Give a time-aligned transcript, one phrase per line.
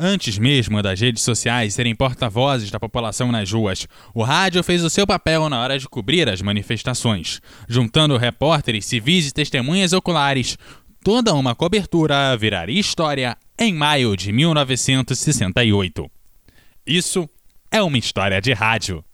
[0.00, 4.90] Antes mesmo das redes sociais serem porta-vozes da população nas ruas, o rádio fez o
[4.90, 10.56] seu papel na hora de cobrir as manifestações, juntando repórteres, civis e testemunhas oculares.
[11.02, 16.08] Toda uma cobertura viraria história em maio de 1968.
[16.86, 17.28] Isso
[17.68, 19.04] é uma história de rádio.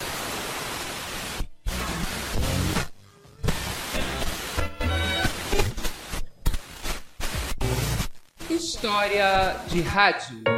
[8.51, 10.54] História de rádio.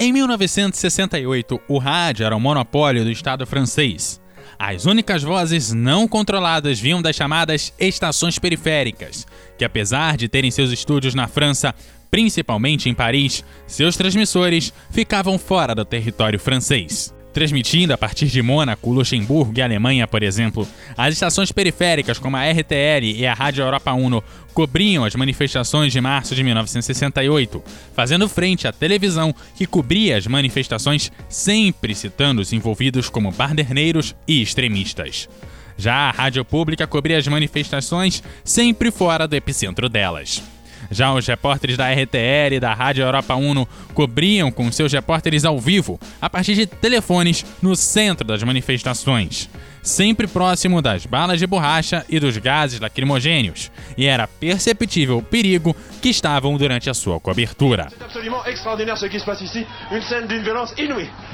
[0.00, 4.20] Em 1968, o rádio era um monopólio do Estado francês.
[4.56, 9.26] As únicas vozes não controladas vinham das chamadas estações periféricas,
[9.58, 11.74] que apesar de terem seus estúdios na França,
[12.12, 17.12] principalmente em Paris, seus transmissores ficavam fora do território francês.
[17.32, 22.50] Transmitindo a partir de Mônaco, Luxemburgo e Alemanha, por exemplo, as estações periféricas como a
[22.50, 27.62] RTL e a Rádio Europa Uno cobriam as manifestações de março de 1968,
[27.94, 34.42] fazendo frente à televisão que cobria as manifestações, sempre citando os envolvidos como barderneiros e
[34.42, 35.28] extremistas.
[35.76, 40.42] Já a rádio pública cobria as manifestações sempre fora do epicentro delas.
[40.90, 45.58] Já os repórteres da RTL e da Rádio Europa Uno cobriam com seus repórteres ao
[45.58, 49.50] vivo, a partir de telefones, no centro das manifestações,
[49.82, 55.76] sempre próximo das balas de borracha e dos gases lacrimogênios, e era perceptível o perigo
[56.00, 57.88] que estavam durante a sua cobertura.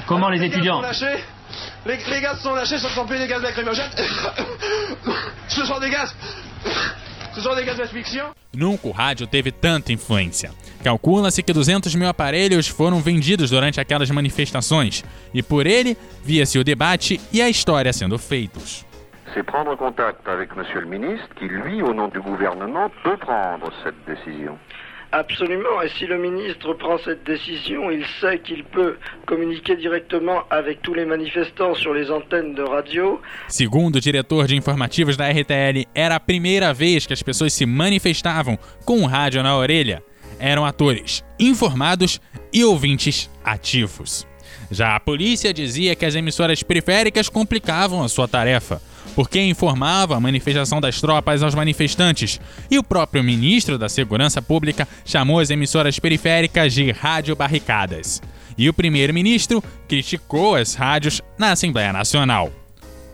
[0.07, 0.81] Comment les étudiants
[1.85, 3.89] les, les gaz sont lâchés, sont des gaz lacrymogènes.
[5.47, 6.13] ce sont des gaz
[8.53, 10.51] Nunca o rádio teve tanta influência.
[10.83, 16.63] Calcula-se que 200 mil aparelhos foram vendidos durante aquelas manifestações, e por ele via-se o
[16.63, 18.85] debate e a história sendo feitos.
[19.33, 23.69] C'est prendre contact avec Monsieur le ministre qui, lui, au nom du gouvernement, peut prendre
[23.83, 24.57] cette décision.
[25.17, 25.81] Absolument.
[25.81, 30.93] Et si le ministre prend cette décision, il sait qu'il peut communiquer directement avec tous
[30.93, 33.21] les manifestants sur les antennes de radio.
[33.47, 37.65] Segundo o diretor de informativos da RTL, era a primeira vez que as pessoas se
[37.65, 40.03] manifestavam com o rádio na orelha.
[40.37, 42.19] Eram atores informados
[42.51, 44.27] e ouvintes ativos.
[44.71, 48.81] Já a polícia dizia que as emissoras periféricas complicavam a sua tarefa
[49.13, 52.39] porque informava a manifestação das tropas aos manifestantes,
[52.69, 58.21] e o próprio ministro da Segurança Pública chamou as emissoras periféricas de rádio barricadas.
[58.57, 62.51] E o primeiro-ministro criticou as rádios na Assembleia Nacional.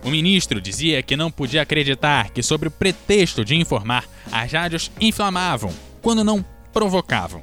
[0.04, 4.92] O ministro dizia que não podia acreditar que, sob o pretexto de informar, as rádios
[5.00, 6.44] inflamavam, quando não
[6.74, 7.42] provocavam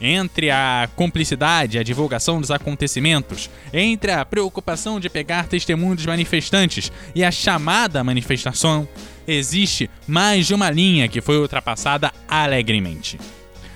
[0.00, 7.22] entre a cumplicidade a divulgação dos acontecimentos, entre a preocupação de pegar testemunhos manifestantes e
[7.22, 8.88] a chamada manifestação,
[9.26, 13.18] existe mais de uma linha que foi ultrapassada alegremente.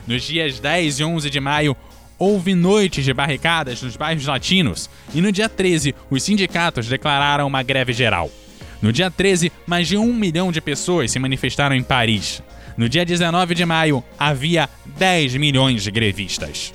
[0.06, 1.76] Nos dias 10 e 11 de maio,
[2.18, 7.62] houve noites de barricadas nos bairros latinos e no dia 13, os sindicatos declararam uma
[7.62, 8.30] greve geral.
[8.80, 12.42] No dia 13, mais de um milhão de pessoas se manifestaram em Paris.
[12.76, 16.74] No dia 19 de maio, havia 10 milhões de grevistas.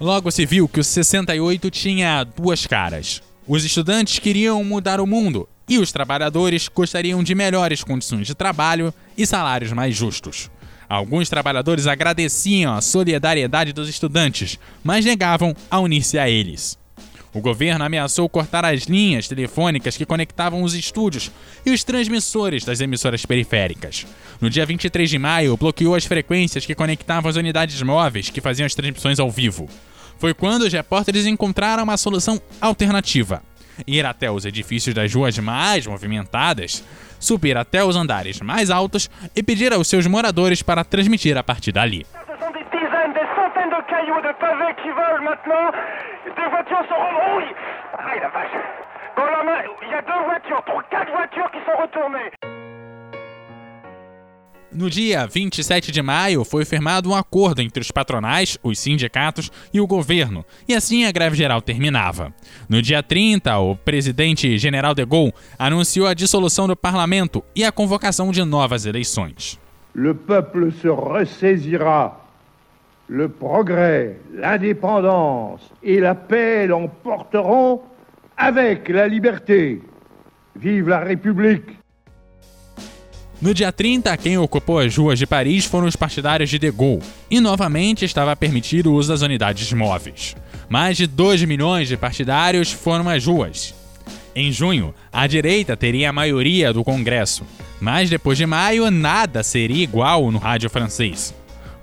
[0.00, 3.22] Logo se viu que o 68 tinha duas caras.
[3.46, 8.92] Os estudantes queriam mudar o mundo e os trabalhadores gostariam de melhores condições de trabalho
[9.16, 10.50] e salários mais justos.
[10.88, 16.78] Alguns trabalhadores agradeciam a solidariedade dos estudantes, mas negavam a unir-se a eles.
[17.32, 21.30] O governo ameaçou cortar as linhas telefônicas que conectavam os estúdios
[21.64, 24.06] e os transmissores das emissoras periféricas.
[24.40, 28.64] No dia 23 de maio, bloqueou as frequências que conectavam as unidades móveis que faziam
[28.64, 29.68] as transmissões ao vivo.
[30.18, 33.42] Foi quando os repórteres encontraram uma solução alternativa:
[33.86, 36.84] ir até os edifícios das ruas mais movimentadas,
[37.18, 41.72] subir até os andares mais altos e pedir aos seus moradores para transmitir a partir
[41.72, 42.06] dali.
[54.78, 59.80] No dia 27 de maio, foi firmado um acordo entre os patronais, os sindicatos e
[59.80, 62.32] o governo, e assim a greve geral terminava.
[62.68, 67.72] No dia 30, o presidente General de Gaulle anunciou a dissolução do parlamento e a
[67.72, 69.58] convocação de novas eleições.
[69.96, 72.12] Le peuple se ressaisira.
[73.08, 77.82] Le progrès, l'indépendance et la paix l'emporteront
[78.36, 79.82] avec la liberté.
[80.54, 81.78] Vive la République!
[83.40, 87.04] No dia 30, quem ocupou as ruas de Paris foram os partidários de De Gaulle,
[87.30, 90.34] e novamente estava permitido o uso das unidades móveis.
[90.68, 93.72] Mais de 2 milhões de partidários foram às ruas.
[94.34, 97.44] Em junho, a direita teria a maioria do Congresso,
[97.80, 101.32] mas depois de maio, nada seria igual no rádio francês.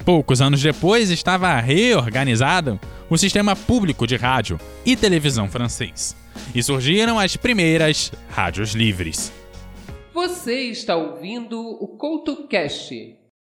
[0.04, 2.78] Poucos anos depois, estava reorganizado
[3.10, 6.18] o sistema público de rádio e televisão francês,
[6.54, 9.32] e surgiram as primeiras rádios livres.
[10.28, 13.16] Você está ouvindo o CoutoCast